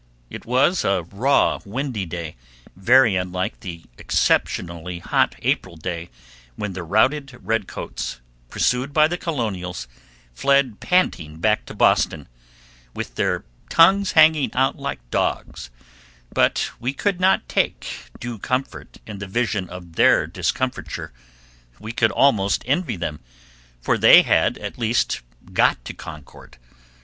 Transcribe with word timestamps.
It 0.31 0.47
was 0.47 0.83
a 0.83 1.03
raw, 1.11 1.59
windy 1.63 2.07
day, 2.07 2.35
very 2.75 3.15
unlike 3.15 3.59
the 3.59 3.83
exceptionally 3.99 4.97
hot 4.97 5.35
April 5.43 5.75
day 5.77 6.09
when 6.55 6.73
the 6.73 6.81
routed 6.81 7.37
redcoats, 7.39 8.19
pursued 8.49 8.93
by 8.93 9.07
the 9.07 9.15
Colonials, 9.19 9.87
fled 10.33 10.79
panting 10.79 11.37
back 11.37 11.67
to 11.67 11.75
Boston, 11.75 12.27
with 12.95 13.13
"their 13.13 13.45
tongues 13.69 14.13
hanging 14.13 14.51
out 14.55 14.75
like 14.75 15.07
dogs," 15.11 15.69
but 16.33 16.71
we 16.79 16.93
could 16.93 17.19
not 17.19 17.47
take 17.47 18.09
due 18.19 18.39
comfort 18.39 18.97
in 19.05 19.19
the 19.19 19.27
vision 19.27 19.69
of 19.69 19.97
their 19.97 20.25
discomfiture; 20.25 21.13
we 21.79 21.91
could 21.91 22.11
almost 22.11 22.63
envy 22.65 22.95
them, 22.95 23.19
for 23.79 23.99
they 23.99 24.23
had 24.23 24.57
at 24.57 24.79
least 24.79 25.21
got 25.53 25.85
to 25.85 25.93
Concord. 25.93 26.57